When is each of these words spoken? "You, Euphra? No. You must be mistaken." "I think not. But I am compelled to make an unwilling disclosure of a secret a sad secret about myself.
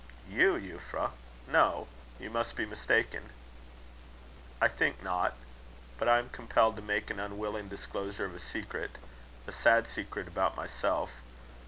"You, 0.27 0.55
Euphra? 0.55 1.11
No. 1.47 1.87
You 2.19 2.31
must 2.31 2.55
be 2.55 2.65
mistaken." 2.65 3.29
"I 4.59 4.67
think 4.67 5.03
not. 5.03 5.35
But 5.99 6.09
I 6.09 6.17
am 6.17 6.29
compelled 6.29 6.75
to 6.77 6.81
make 6.81 7.11
an 7.11 7.19
unwilling 7.19 7.69
disclosure 7.69 8.25
of 8.25 8.33
a 8.33 8.39
secret 8.39 8.97
a 9.45 9.51
sad 9.51 9.85
secret 9.85 10.27
about 10.27 10.57
myself. 10.57 11.11